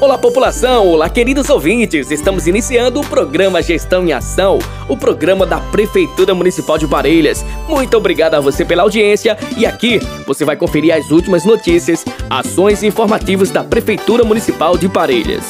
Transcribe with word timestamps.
Olá, 0.00 0.16
população! 0.16 0.88
Olá, 0.88 1.10
queridos 1.10 1.50
ouvintes! 1.50 2.10
Estamos 2.10 2.46
iniciando 2.46 3.00
o 3.00 3.06
programa 3.06 3.60
Gestão 3.60 4.02
em 4.02 4.14
Ação, 4.14 4.58
o 4.88 4.96
programa 4.96 5.44
da 5.44 5.60
Prefeitura 5.60 6.34
Municipal 6.34 6.78
de 6.78 6.88
Parelhas. 6.88 7.44
Muito 7.68 7.98
obrigado 7.98 8.34
a 8.34 8.40
você 8.40 8.64
pela 8.64 8.82
audiência 8.82 9.36
e 9.58 9.66
aqui 9.66 10.00
você 10.26 10.42
vai 10.42 10.56
conferir 10.56 10.94
as 10.94 11.10
últimas 11.10 11.44
notícias, 11.44 12.02
ações 12.30 12.82
e 12.82 12.86
informativos 12.86 13.50
da 13.50 13.62
Prefeitura 13.62 14.24
Municipal 14.24 14.78
de 14.78 14.88
Parelhas. 14.88 15.44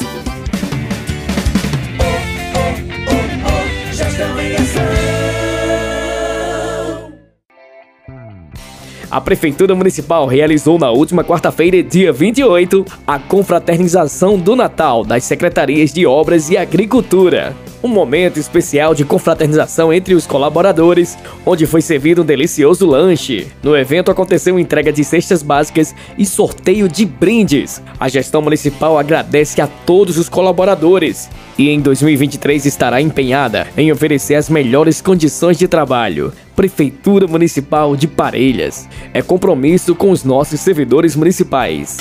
A 9.11 9.19
Prefeitura 9.19 9.75
Municipal 9.75 10.25
realizou 10.25 10.79
na 10.79 10.89
última 10.89 11.21
quarta-feira, 11.21 11.83
dia 11.83 12.13
28, 12.13 12.85
a 13.05 13.19
confraternização 13.19 14.39
do 14.39 14.55
Natal 14.55 15.03
das 15.03 15.25
Secretarias 15.25 15.91
de 15.91 16.05
Obras 16.05 16.49
e 16.49 16.55
Agricultura. 16.55 17.53
Um 17.83 17.89
momento 17.89 18.39
especial 18.39 18.95
de 18.95 19.03
confraternização 19.03 19.91
entre 19.91 20.13
os 20.13 20.25
colaboradores, 20.25 21.17
onde 21.45 21.65
foi 21.65 21.81
servido 21.81 22.21
um 22.21 22.25
delicioso 22.25 22.85
lanche. 22.85 23.47
No 23.61 23.75
evento 23.75 24.11
aconteceu 24.11 24.57
entrega 24.57 24.93
de 24.93 25.03
cestas 25.03 25.43
básicas 25.43 25.93
e 26.17 26.25
sorteio 26.25 26.87
de 26.87 27.05
brindes. 27.05 27.81
A 27.99 28.07
gestão 28.07 28.41
municipal 28.41 28.97
agradece 28.97 29.59
a 29.59 29.67
todos 29.67 30.17
os 30.17 30.29
colaboradores 30.29 31.29
e 31.57 31.69
em 31.69 31.81
2023 31.81 32.65
estará 32.65 33.01
empenhada 33.01 33.67
em 33.75 33.91
oferecer 33.91 34.35
as 34.35 34.49
melhores 34.49 35.01
condições 35.01 35.57
de 35.57 35.67
trabalho. 35.67 36.31
Prefeitura 36.55 37.27
Municipal 37.27 37.95
de 37.95 38.07
Parelhas 38.07 38.87
é 39.13 39.21
compromisso 39.21 39.95
com 39.95 40.11
os 40.11 40.23
nossos 40.23 40.59
servidores 40.59 41.15
municipais. 41.15 41.97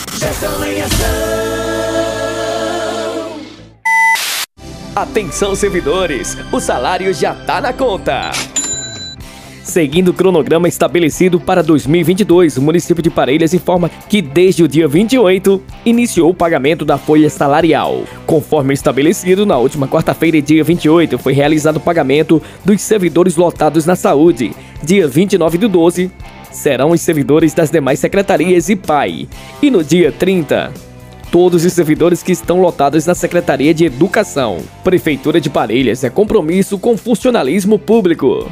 Atenção 4.95 5.55
servidores, 5.55 6.37
o 6.53 6.61
salário 6.61 7.15
já 7.15 7.35
tá 7.35 7.61
na 7.61 7.73
conta. 7.73 8.33
Seguindo 9.71 10.09
o 10.09 10.13
cronograma 10.13 10.67
estabelecido 10.67 11.39
para 11.39 11.63
2022, 11.63 12.57
o 12.57 12.61
município 12.61 13.01
de 13.01 13.09
Parelhas 13.09 13.55
informa 13.55 13.89
que 14.09 14.21
desde 14.21 14.65
o 14.65 14.69
dia 14.69 14.89
28 14.89 15.63
iniciou 15.87 16.31
o 16.31 16.35
pagamento 16.35 16.85
da 16.85 16.99
folha 16.99 17.31
salarial. 17.31 18.03
Conforme 18.27 18.75
estabelecido 18.75 19.47
na 19.47 19.57
última 19.57 19.87
quarta-feira, 19.87 20.43
dia 20.43 20.65
28, 20.65 21.17
foi 21.21 21.33
realizado 21.33 21.77
o 21.77 21.81
pagamento 21.81 22.43
dos 22.65 22.81
servidores 22.81 23.37
lotados 23.37 23.87
na 23.87 23.95
saúde. 23.95 24.51
Dia 24.83 25.07
29 25.07 25.57
do 25.57 25.69
12 25.69 26.11
serão 26.51 26.91
os 26.91 27.01
servidores 27.01 27.55
das 27.55 27.71
demais 27.71 28.01
secretarias 28.01 28.69
e 28.69 28.75
PAI. 28.75 29.29
E 29.63 29.71
no 29.71 29.85
dia 29.85 30.11
30, 30.11 30.73
todos 31.31 31.65
os 31.65 31.73
servidores 31.73 32.25
que 32.25 32.33
estão 32.33 32.61
lotados 32.61 33.07
na 33.07 33.15
Secretaria 33.15 33.73
de 33.73 33.85
Educação. 33.85 34.59
Prefeitura 34.83 35.41
de 35.41 35.49
Parelhas 35.49 36.03
é 36.03 36.11
compromisso 36.11 36.77
com 36.77 36.97
funcionalismo 36.97 37.79
público. 37.79 38.51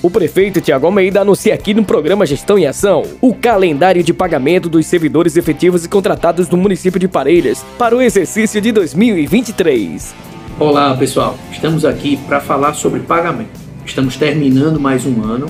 O 0.00 0.08
prefeito 0.08 0.60
Tiago 0.60 0.86
Almeida 0.86 1.22
anuncia 1.22 1.52
aqui 1.52 1.74
no 1.74 1.84
programa 1.84 2.24
Gestão 2.24 2.56
em 2.56 2.66
Ação 2.66 3.02
o 3.20 3.34
calendário 3.34 4.00
de 4.00 4.14
pagamento 4.14 4.68
dos 4.68 4.86
servidores 4.86 5.36
efetivos 5.36 5.84
e 5.84 5.88
contratados 5.88 6.46
do 6.46 6.56
município 6.56 7.00
de 7.00 7.08
Parelhas 7.08 7.64
para 7.76 7.96
o 7.96 8.00
exercício 8.00 8.60
de 8.60 8.70
2023. 8.70 10.14
Olá 10.56 10.96
pessoal, 10.96 11.36
estamos 11.50 11.84
aqui 11.84 12.16
para 12.28 12.40
falar 12.40 12.74
sobre 12.74 13.00
pagamento. 13.00 13.58
Estamos 13.84 14.16
terminando 14.16 14.78
mais 14.78 15.04
um 15.04 15.20
ano, 15.24 15.46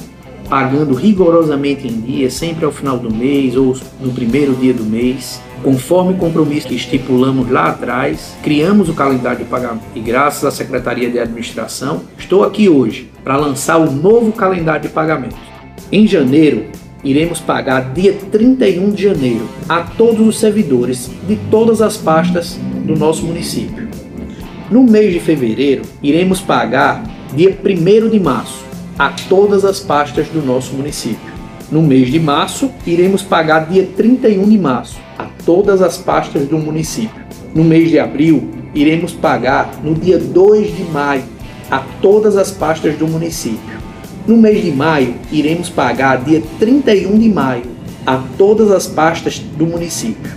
pagando 0.48 0.94
rigorosamente 0.94 1.86
em 1.86 2.00
dia, 2.00 2.30
sempre 2.30 2.64
ao 2.64 2.72
final 2.72 2.98
do 2.98 3.12
mês 3.12 3.56
ou 3.56 3.76
no 4.00 4.12
primeiro 4.12 4.54
dia 4.54 4.72
do 4.72 4.84
mês. 4.84 5.40
Conforme 5.62 6.12
o 6.12 6.16
compromisso 6.16 6.68
que 6.68 6.74
estipulamos 6.74 7.50
lá 7.50 7.68
atrás, 7.68 8.36
criamos 8.42 8.88
o 8.88 8.94
calendário 8.94 9.38
de 9.38 9.44
pagamento 9.44 9.82
e 9.94 10.00
graças 10.00 10.44
à 10.44 10.50
Secretaria 10.50 11.10
de 11.10 11.18
Administração, 11.18 12.02
estou 12.16 12.44
aqui 12.44 12.68
hoje 12.68 13.10
para 13.24 13.36
lançar 13.36 13.76
o 13.76 13.90
novo 13.90 14.32
calendário 14.32 14.82
de 14.82 14.88
pagamento. 14.88 15.36
Em 15.90 16.06
janeiro, 16.06 16.66
iremos 17.02 17.40
pagar 17.40 17.92
dia 17.92 18.12
31 18.30 18.90
de 18.90 19.02
janeiro 19.02 19.48
a 19.68 19.80
todos 19.80 20.26
os 20.26 20.38
servidores 20.38 21.10
de 21.26 21.36
todas 21.50 21.82
as 21.82 21.96
pastas 21.96 22.58
do 22.84 22.96
nosso 22.96 23.24
município. 23.26 23.88
No 24.70 24.84
mês 24.84 25.12
de 25.12 25.18
fevereiro, 25.18 25.82
iremos 26.02 26.40
pagar 26.40 27.02
dia 27.34 27.56
1 27.64 28.10
de 28.10 28.20
março 28.20 28.67
a 28.98 29.10
todas 29.28 29.64
as 29.64 29.78
pastas 29.78 30.26
do 30.28 30.42
nosso 30.42 30.74
município. 30.74 31.32
No 31.70 31.82
mês 31.82 32.10
de 32.10 32.18
março, 32.18 32.70
iremos 32.84 33.22
pagar 33.22 33.68
dia 33.68 33.86
31 33.96 34.48
de 34.48 34.58
março 34.58 34.98
a 35.16 35.26
todas 35.44 35.80
as 35.80 35.98
pastas 35.98 36.48
do 36.48 36.58
município. 36.58 37.22
No 37.54 37.62
mês 37.62 37.90
de 37.90 37.98
abril, 37.98 38.50
iremos 38.74 39.12
pagar 39.12 39.70
no 39.84 39.94
dia 39.94 40.18
2 40.18 40.76
de 40.76 40.84
maio 40.84 41.22
a 41.70 41.78
todas 42.02 42.36
as 42.36 42.50
pastas 42.50 42.96
do 42.96 43.06
município. 43.06 43.78
No 44.26 44.36
mês 44.36 44.64
de 44.64 44.72
maio, 44.72 45.14
iremos 45.30 45.68
pagar 45.68 46.24
dia 46.24 46.42
31 46.58 47.18
de 47.18 47.28
maio 47.28 47.62
a 48.04 48.22
todas 48.36 48.70
as 48.72 48.86
pastas 48.86 49.38
do 49.38 49.66
município. 49.66 50.32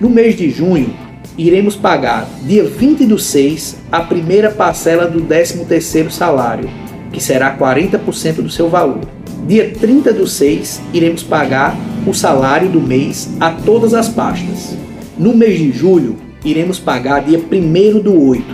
No 0.00 0.08
mês 0.08 0.36
de 0.36 0.50
junho, 0.50 0.94
iremos 1.36 1.74
pagar 1.74 2.28
dia 2.42 2.64
20 2.64 3.04
do 3.06 3.18
6 3.18 3.78
a 3.90 4.00
primeira 4.00 4.50
parcela 4.50 5.06
do 5.06 5.22
13º 5.22 6.10
salário, 6.10 6.68
que 7.12 7.22
será 7.22 7.56
40% 7.56 8.42
do 8.42 8.50
seu 8.50 8.68
valor. 8.68 9.00
Dia 9.46 9.70
30 9.70 10.12
do 10.12 10.26
6, 10.26 10.82
iremos 10.92 11.22
pagar 11.22 11.76
o 12.06 12.12
salário 12.12 12.68
do 12.68 12.80
mês 12.80 13.30
a 13.38 13.50
todas 13.50 13.94
as 13.94 14.08
pastas. 14.08 14.76
No 15.16 15.34
mês 15.34 15.58
de 15.58 15.70
julho, 15.70 16.16
iremos 16.44 16.78
pagar 16.78 17.24
dia 17.24 17.38
1 17.38 18.00
do 18.00 18.28
8 18.28 18.44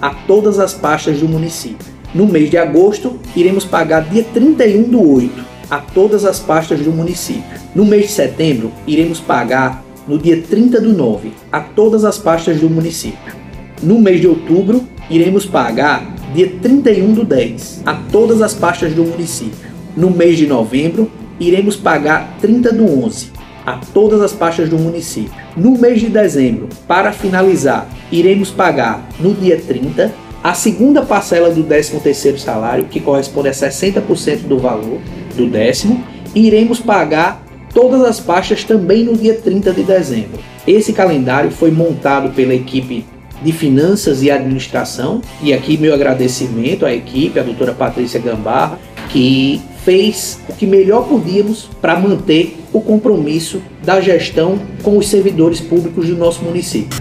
a 0.00 0.10
todas 0.10 0.58
as 0.58 0.74
pastas 0.74 1.20
do 1.20 1.28
município. 1.28 1.86
No 2.14 2.26
mês 2.26 2.50
de 2.50 2.58
agosto, 2.58 3.18
iremos 3.34 3.64
pagar 3.64 4.02
dia 4.10 4.22
31 4.22 4.82
do 4.84 5.14
8 5.14 5.44
a 5.70 5.78
todas 5.78 6.26
as 6.26 6.38
pastas 6.38 6.80
do 6.80 6.92
município. 6.92 7.42
No 7.74 7.84
mês 7.84 8.02
de 8.02 8.12
setembro, 8.12 8.70
iremos 8.86 9.20
pagar 9.20 9.82
no 10.06 10.18
dia 10.18 10.42
30 10.42 10.80
do 10.80 10.92
9 10.92 11.32
a 11.50 11.60
todas 11.60 12.04
as 12.04 12.18
pastas 12.18 12.60
do 12.60 12.68
município. 12.68 13.34
No 13.82 13.98
mês 13.98 14.20
de 14.20 14.28
outubro, 14.28 14.86
iremos 15.08 15.46
pagar 15.46 16.11
dia 16.32 16.50
31 16.62 17.12
do 17.12 17.24
10 17.24 17.82
a 17.84 17.94
todas 17.94 18.40
as 18.40 18.54
pastas 18.54 18.94
do 18.94 19.04
município. 19.04 19.70
No 19.94 20.10
mês 20.10 20.38
de 20.38 20.46
novembro, 20.46 21.10
iremos 21.38 21.76
pagar 21.76 22.38
30 22.40 22.72
do 22.72 23.04
11 23.04 23.30
a 23.66 23.78
todas 23.92 24.20
as 24.20 24.32
pastas 24.32 24.68
do 24.68 24.78
município. 24.78 25.32
No 25.56 25.72
mês 25.72 26.00
de 26.00 26.08
dezembro, 26.08 26.68
para 26.88 27.12
finalizar, 27.12 27.86
iremos 28.10 28.50
pagar 28.50 29.06
no 29.20 29.34
dia 29.34 29.60
30 29.60 30.12
a 30.42 30.54
segunda 30.54 31.02
parcela 31.02 31.50
do 31.50 31.62
13º 31.62 32.38
salário, 32.38 32.86
que 32.86 32.98
corresponde 32.98 33.48
a 33.48 33.52
60% 33.52 34.48
do 34.48 34.58
valor 34.58 34.98
do 35.36 35.46
décimo, 35.46 36.02
e 36.34 36.46
iremos 36.46 36.80
pagar 36.80 37.44
todas 37.72 38.02
as 38.02 38.18
pastas 38.18 38.64
também 38.64 39.04
no 39.04 39.16
dia 39.16 39.34
30 39.34 39.72
de 39.72 39.82
dezembro. 39.84 40.40
Esse 40.66 40.92
calendário 40.92 41.50
foi 41.50 41.70
montado 41.70 42.34
pela 42.34 42.54
equipe 42.54 43.04
de 43.44 43.52
Finanças 43.52 44.22
e 44.22 44.30
Administração, 44.30 45.20
e 45.42 45.52
aqui 45.52 45.76
meu 45.76 45.94
agradecimento 45.94 46.86
à 46.86 46.92
equipe, 46.92 47.38
à 47.38 47.42
doutora 47.42 47.72
Patrícia 47.72 48.20
Gambarra, 48.20 48.78
que 49.08 49.60
fez 49.84 50.38
o 50.48 50.52
que 50.52 50.66
melhor 50.66 51.08
podíamos 51.08 51.68
para 51.80 51.98
manter 51.98 52.56
o 52.72 52.80
compromisso 52.80 53.60
da 53.84 54.00
gestão 54.00 54.58
com 54.82 54.96
os 54.96 55.08
servidores 55.08 55.60
públicos 55.60 56.06
do 56.06 56.16
nosso 56.16 56.42
município. 56.42 56.98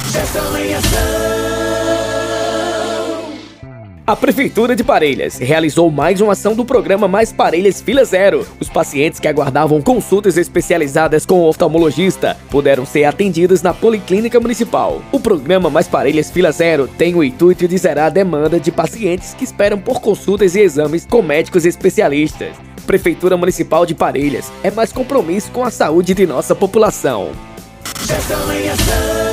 A 4.12 4.16
Prefeitura 4.18 4.76
de 4.76 4.84
Parelhas 4.84 5.38
realizou 5.38 5.90
mais 5.90 6.20
uma 6.20 6.34
ação 6.34 6.54
do 6.54 6.66
programa 6.66 7.08
Mais 7.08 7.32
Parelhas 7.32 7.80
Fila 7.80 8.04
Zero. 8.04 8.46
Os 8.60 8.68
pacientes 8.68 9.22
que 9.22 9.28
aguardavam 9.30 9.82
consultas 9.82 10.36
especializadas 10.36 11.26
com 11.26 11.36
o 11.36 11.48
oftalmologista 11.48 12.36
puderam 12.50 12.86
ser 12.86 13.06
atendidos 13.06 13.62
na 13.62 13.74
Policlínica 13.74 14.38
Municipal. 14.38 15.02
O 15.14 15.20
programa 15.22 15.70
Mais 15.70 15.88
Parelhas 15.88 16.30
Fila 16.30 16.52
Zero 16.52 16.90
tem 16.90 17.16
o 17.16 17.24
intuito 17.24 17.66
de 17.70 17.78
zerar 17.78 18.08
a 18.08 18.10
demanda 18.10 18.60
de 18.60 18.70
pacientes 18.70 19.34
que 19.34 19.46
esperam 19.46 19.80
por 19.80 20.02
consultas 20.02 20.56
e 20.56 20.60
exames 20.60 21.08
com 21.10 21.22
médicos 21.22 21.66
especialistas. 21.66 22.50
Prefeitura 22.86 23.38
Municipal 23.38 23.86
de 23.86 23.96
Parelhas 23.96 24.52
é 24.62 24.70
mais 24.70 24.92
compromisso 24.92 25.50
com 25.52 25.64
a 25.64 25.72
saúde 25.72 26.14
de 26.14 26.28
nossa 26.28 26.54
população. 26.54 27.32
Gestão 28.06 28.52
em 28.52 28.68
ação. 28.68 29.31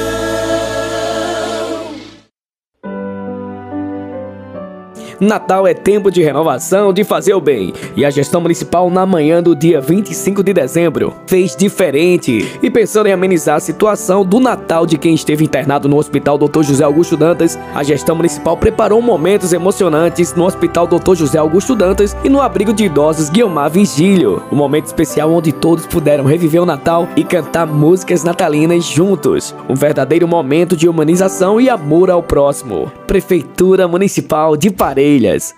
Natal 5.20 5.66
é 5.66 5.74
tempo 5.74 6.12
de 6.12 6.22
renovação, 6.22 6.92
de 6.92 7.02
fazer 7.02 7.34
o 7.34 7.40
bem. 7.40 7.74
E 7.96 8.04
a 8.04 8.10
gestão 8.10 8.40
municipal, 8.40 8.88
na 8.88 9.04
manhã 9.04 9.42
do 9.42 9.54
dia 9.54 9.80
25 9.80 10.44
de 10.44 10.52
dezembro, 10.52 11.12
fez 11.26 11.56
diferente. 11.56 12.56
E 12.62 12.70
pensando 12.70 13.08
em 13.08 13.12
amenizar 13.12 13.56
a 13.56 13.60
situação 13.60 14.24
do 14.24 14.38
Natal 14.38 14.86
de 14.86 14.96
quem 14.96 15.14
esteve 15.14 15.44
internado 15.44 15.88
no 15.88 15.96
Hospital 15.96 16.38
Dr. 16.38 16.62
José 16.62 16.84
Augusto 16.84 17.16
Dantas, 17.16 17.58
a 17.74 17.82
gestão 17.82 18.14
municipal 18.14 18.56
preparou 18.56 19.02
momentos 19.02 19.52
emocionantes 19.52 20.34
no 20.34 20.44
Hospital 20.44 20.86
Dr. 20.86 21.16
José 21.16 21.38
Augusto 21.38 21.74
Dantas 21.74 22.16
e 22.22 22.28
no 22.28 22.40
abrigo 22.40 22.72
de 22.72 22.84
idosos 22.84 23.28
Guilmar 23.28 23.70
Vigílio. 23.70 24.44
Um 24.52 24.56
momento 24.56 24.86
especial 24.86 25.32
onde 25.32 25.50
todos 25.50 25.84
puderam 25.84 26.24
reviver 26.24 26.62
o 26.62 26.66
Natal 26.66 27.08
e 27.16 27.24
cantar 27.24 27.66
músicas 27.66 28.22
natalinas 28.22 28.84
juntos. 28.84 29.52
Um 29.68 29.74
verdadeiro 29.74 30.28
momento 30.28 30.76
de 30.76 30.88
humanização 30.88 31.60
e 31.60 31.68
amor 31.68 32.08
ao 32.08 32.22
próximo. 32.22 32.92
Prefeitura 33.06 33.88
Municipal 33.88 34.56
de 34.56 34.70
Paredes 34.70 35.07
Parelhas. 35.08 35.54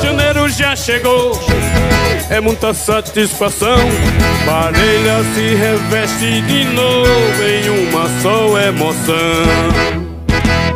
Janeiro 0.00 0.48
já 0.48 0.76
chegou, 0.76 1.32
é 2.30 2.40
muita 2.40 2.72
satisfação. 2.72 3.78
Parelha 4.46 5.24
se 5.34 5.56
reveste 5.56 6.40
de 6.42 6.64
novo 6.66 7.42
em 7.42 7.88
uma 7.88 8.08
só 8.22 8.56
emoção. 8.60 10.07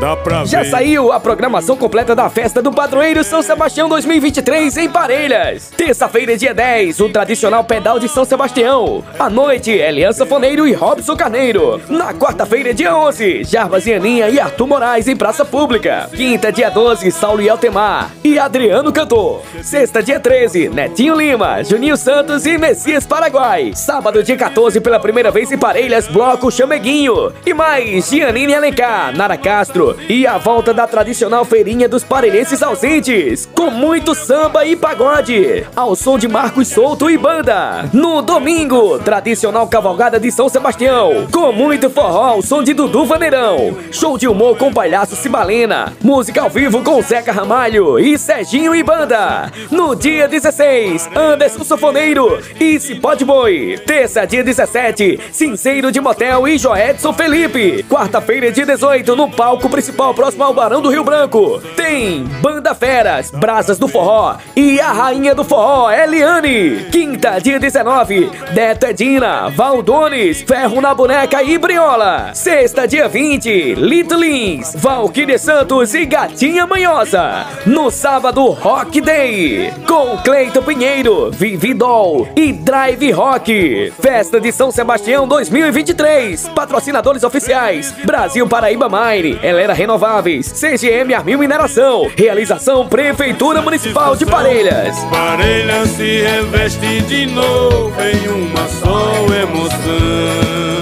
Dá 0.02 0.16
pra 0.16 0.44
Já 0.44 0.64
ver. 0.64 0.70
saiu 0.70 1.12
a 1.12 1.20
programação 1.20 1.76
completa 1.76 2.12
da 2.12 2.28
festa 2.28 2.60
do 2.60 2.72
Padroeiro 2.72 3.22
São 3.22 3.40
Sebastião 3.40 3.88
2023 3.88 4.76
em 4.78 4.90
Parelhas. 4.90 5.70
Terça-feira, 5.76 6.36
dia 6.36 6.52
10, 6.52 6.98
o 6.98 7.08
tradicional 7.08 7.62
pedal 7.62 8.00
de 8.00 8.08
São 8.08 8.24
Sebastião. 8.24 9.04
À 9.16 9.30
noite, 9.30 9.70
Elian 9.70 10.12
Foneiro 10.12 10.66
e 10.66 10.72
Robson 10.72 11.14
Carneiro. 11.16 11.80
Na 11.88 12.12
quarta-feira, 12.12 12.74
dia 12.74 12.96
11, 12.96 13.44
Jarbas 13.44 13.86
e 13.86 13.94
Aninha 13.94 14.28
e 14.28 14.40
Arthur 14.40 14.66
Moraes 14.66 15.06
em 15.06 15.14
Praça 15.14 15.44
Pública. 15.44 16.10
Quinta, 16.12 16.50
dia 16.50 16.68
12, 16.68 17.08
Saulo 17.12 17.40
e 17.40 17.48
Altemar 17.48 18.10
e 18.24 18.40
Adriano 18.40 18.92
Cantor. 18.92 19.42
Sexta, 19.62 20.02
dia 20.02 20.18
13, 20.18 20.68
Netinho 20.68 21.14
Lima, 21.14 21.62
Juninho 21.62 21.96
Santos 21.96 22.44
e 22.44 22.58
Messias 22.58 23.06
Paraguai. 23.06 23.70
Sábado, 23.76 24.24
dia 24.24 24.36
14, 24.36 24.80
pela 24.80 24.98
primeira 24.98 25.30
vez 25.30 25.52
em 25.52 25.58
Parelhas, 25.58 26.08
Bloco 26.08 26.50
Chameguinho. 26.50 27.32
E 27.46 27.54
mais, 27.54 28.10
Giannini 28.10 28.52
Alencar, 28.52 29.16
Nara 29.16 29.36
Castro 29.36 29.91
e 30.08 30.26
a 30.26 30.38
volta 30.38 30.72
da 30.72 30.86
tradicional 30.86 31.44
feirinha 31.44 31.88
dos 31.88 32.04
parelhenses 32.04 32.62
ausentes, 32.62 33.48
com 33.54 33.70
muito 33.70 34.14
samba 34.14 34.64
e 34.64 34.74
pagode, 34.76 35.64
ao 35.74 35.94
som 35.94 36.18
de 36.18 36.28
Marcos 36.28 36.68
Souto 36.68 37.10
e 37.10 37.18
banda. 37.18 37.88
No 37.92 38.22
domingo, 38.22 38.98
tradicional 38.98 39.66
cavalgada 39.68 40.18
de 40.18 40.30
São 40.30 40.48
Sebastião, 40.48 41.26
com 41.30 41.52
muito 41.52 41.90
forró 41.90 42.24
ao 42.24 42.42
som 42.42 42.62
de 42.62 42.72
Dudu 42.72 43.04
Vaneirão, 43.04 43.76
show 43.90 44.16
de 44.18 44.26
humor 44.26 44.56
com 44.56 44.72
palhaço 44.72 45.16
Cibalena, 45.16 45.92
música 46.02 46.42
ao 46.42 46.50
vivo 46.50 46.82
com 46.82 47.00
Zeca 47.02 47.32
Ramalho 47.32 47.98
e 47.98 48.18
Serginho 48.18 48.74
e 48.74 48.82
banda. 48.82 49.50
No 49.70 49.94
dia 49.94 50.26
16, 50.26 51.10
Anderson 51.14 51.64
Sofoneiro 51.64 52.40
e 52.58 52.78
Cipode 52.80 53.24
Boi. 53.24 53.78
Terça, 53.86 54.26
dia 54.26 54.42
17, 54.42 55.20
Cinceiro 55.30 55.92
de 55.92 56.00
Motel 56.00 56.48
e 56.48 56.58
Joedson 56.58 57.12
Felipe. 57.12 57.84
Quarta-feira, 57.88 58.50
dia 58.50 58.66
18, 58.66 59.14
no 59.14 59.30
palco 59.30 59.68
principal 59.68 59.81
próximo 59.90 60.44
ao 60.44 60.52
Barão 60.52 60.82
do 60.82 60.90
Rio 60.90 61.02
Branco. 61.02 61.60
Tem 61.74 62.24
Banda 62.42 62.74
Feras, 62.74 63.30
Brasas 63.30 63.78
do 63.78 63.88
Forró 63.88 64.36
e 64.54 64.78
a 64.78 64.92
Rainha 64.92 65.34
do 65.34 65.42
Forró, 65.42 65.90
Eliane. 65.90 66.86
Quinta, 66.90 67.38
dia 67.38 67.58
19, 67.58 68.30
Neto 68.54 68.86
Edina, 68.86 69.48
Valdones, 69.48 70.42
Ferro 70.42 70.80
na 70.80 70.94
Boneca 70.94 71.42
e 71.42 71.56
Briola. 71.56 72.30
Sexta, 72.34 72.86
dia 72.86 73.08
20, 73.08 73.74
Lito 73.74 74.14
Lins, 74.14 74.74
Valquíria 74.74 75.38
Santos 75.38 75.94
e 75.94 76.04
Gatinha 76.04 76.66
Manhosa. 76.66 77.46
No 77.64 77.90
sábado, 77.90 78.46
Rock 78.50 79.00
Day, 79.00 79.72
com 79.88 80.18
Cleito 80.18 80.62
Pinheiro, 80.62 81.30
Vividol 81.30 82.28
e 82.36 82.52
Drive 82.52 83.10
Rock. 83.12 83.92
Festa 84.00 84.40
de 84.40 84.52
São 84.52 84.70
Sebastião 84.70 85.26
2023. 85.26 86.48
Patrocinadores 86.48 87.24
oficiais: 87.24 87.92
Brasil 88.04 88.46
Paraíba 88.46 88.88
Mine, 88.88 89.38
Renováveis, 89.72 90.52
CGM 90.52 91.14
Armil 91.14 91.38
Mineração. 91.38 92.10
Realização 92.16 92.88
Prefeitura 92.88 93.62
Municipal 93.62 94.16
de 94.16 94.26
Parelhas. 94.26 94.98
Parelha 95.10 95.86
se 95.86 96.22
reveste 96.22 97.02
de 97.02 97.26
novo 97.26 97.92
em 98.00 98.28
uma 98.28 98.68
só 98.68 99.26
emoção. 99.34 100.72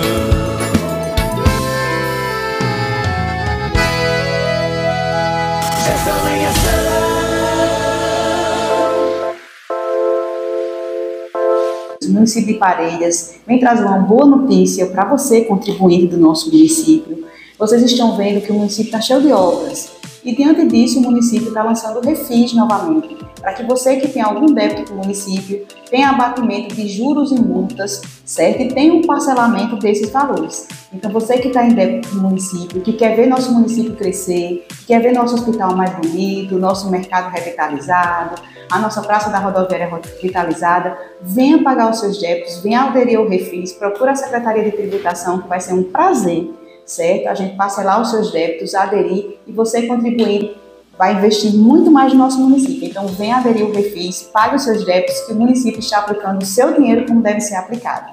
O 12.03 12.13
município 12.13 12.55
de 12.55 12.59
Parelhas 12.59 13.37
vem 13.47 13.61
trazer 13.61 13.85
uma 13.85 13.99
boa 13.99 14.27
notícia 14.27 14.87
para 14.87 15.05
você, 15.05 15.43
contribuinte 15.43 16.07
do 16.07 16.19
nosso 16.19 16.51
município. 16.51 17.30
Vocês 17.61 17.83
estão 17.83 18.17
vendo 18.17 18.41
que 18.41 18.51
o 18.51 18.55
município 18.55 18.87
está 18.87 19.03
cheio 19.03 19.21
de 19.21 19.31
obras. 19.31 19.93
E 20.25 20.35
diante 20.35 20.67
disso, 20.67 20.99
o 20.99 21.03
município 21.03 21.49
está 21.49 21.63
lançando 21.63 22.01
Refis 22.01 22.55
novamente, 22.55 23.15
para 23.39 23.53
que 23.53 23.63
você 23.65 23.97
que 23.97 24.09
tem 24.09 24.23
algum 24.23 24.47
débito 24.47 24.91
com 24.91 24.95
o 24.95 25.03
município 25.03 25.67
tenha 25.91 26.09
abatimento 26.09 26.75
de 26.75 26.89
juros 26.89 27.31
e 27.31 27.35
multas, 27.35 28.01
certo? 28.25 28.63
E 28.63 28.69
tenha 28.69 28.95
um 28.95 29.03
parcelamento 29.03 29.77
desses 29.77 30.09
valores. 30.09 30.69
Então, 30.91 31.13
você 31.13 31.37
que 31.37 31.49
está 31.49 31.63
em 31.67 31.75
débito 31.75 32.09
com 32.09 32.17
o 32.17 32.23
município, 32.23 32.81
que 32.81 32.95
quer 32.95 33.15
ver 33.15 33.27
nosso 33.27 33.53
município 33.53 33.95
crescer, 33.95 34.67
que 34.67 34.87
quer 34.87 35.03
ver 35.03 35.13
nosso 35.13 35.35
hospital 35.35 35.77
mais 35.77 35.95
bonito, 35.97 36.59
nosso 36.59 36.91
mercado 36.91 37.31
revitalizado, 37.31 38.41
a 38.71 38.79
nossa 38.79 39.03
praça 39.03 39.29
da 39.29 39.39
rodoviária 39.39 39.87
revitalizada, 39.87 40.97
venha 41.21 41.63
pagar 41.63 41.91
os 41.91 42.01
seus 42.01 42.19
débitos, 42.19 42.63
venha 42.63 42.85
aderir 42.85 43.19
ao 43.19 43.29
Refis, 43.29 43.75
procura 43.75 44.13
a 44.13 44.17
Secretaria 44.17 44.65
de 44.65 44.71
Tributação, 44.71 45.43
que 45.43 45.49
vai 45.49 45.61
ser 45.61 45.75
um 45.75 45.83
prazer, 45.83 46.59
certo? 46.91 47.29
A 47.29 47.35
gente 47.35 47.57
parcelar 47.57 48.01
os 48.01 48.11
seus 48.11 48.31
débitos, 48.33 48.75
aderir 48.75 49.39
e 49.47 49.53
você 49.53 49.87
contribuir 49.87 50.57
vai 50.99 51.15
investir 51.15 51.55
muito 51.55 51.91
mais 51.91 52.13
no 52.13 52.19
nosso 52.19 52.39
município. 52.39 52.87
Então, 52.87 53.07
venha 53.07 53.37
aderir 53.37 53.65
ao 53.65 53.73
Refis, 53.73 54.29
pague 54.33 54.57
os 54.57 54.65
seus 54.65 54.85
débitos, 54.85 55.19
que 55.21 55.33
o 55.33 55.35
município 55.35 55.81
está 55.81 55.99
aplicando 55.99 56.43
o 56.43 56.45
seu 56.45 56.75
dinheiro 56.75 57.07
como 57.07 57.23
deve 57.23 57.41
ser 57.41 57.55
aplicado. 57.55 58.13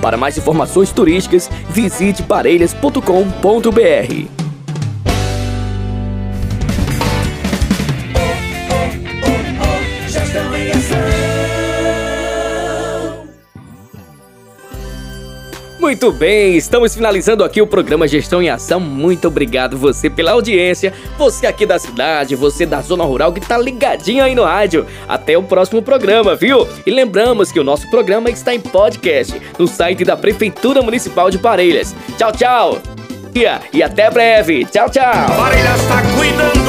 Para 0.00 0.16
mais 0.16 0.38
informações 0.38 0.92
turísticas, 0.92 1.50
visite 1.70 2.22
parelhas.com.br. 2.22 4.39
Muito 15.90 16.12
bem, 16.12 16.56
estamos 16.56 16.94
finalizando 16.94 17.42
aqui 17.42 17.60
o 17.60 17.66
programa 17.66 18.06
Gestão 18.06 18.40
em 18.40 18.48
Ação. 18.48 18.78
Muito 18.78 19.26
obrigado 19.26 19.76
você 19.76 20.08
pela 20.08 20.30
audiência, 20.30 20.94
você 21.18 21.48
aqui 21.48 21.66
da 21.66 21.80
cidade, 21.80 22.36
você 22.36 22.64
da 22.64 22.80
zona 22.80 23.02
rural 23.02 23.32
que 23.32 23.40
tá 23.40 23.58
ligadinho 23.58 24.22
aí 24.22 24.32
no 24.32 24.44
rádio. 24.44 24.86
Até 25.08 25.36
o 25.36 25.42
próximo 25.42 25.82
programa, 25.82 26.36
viu? 26.36 26.64
E 26.86 26.92
lembramos 26.92 27.50
que 27.50 27.58
o 27.58 27.64
nosso 27.64 27.90
programa 27.90 28.30
está 28.30 28.54
em 28.54 28.60
podcast 28.60 29.42
no 29.58 29.66
site 29.66 30.04
da 30.04 30.16
Prefeitura 30.16 30.80
Municipal 30.80 31.28
de 31.28 31.38
Parelhas. 31.38 31.92
Tchau, 32.16 32.30
tchau. 32.30 32.80
E 33.72 33.82
até 33.82 34.08
breve. 34.12 34.64
Tchau, 34.66 34.88
tchau. 34.88 35.36
Parelhas 35.36 35.80
está 35.80 36.02
cuidando 36.16 36.59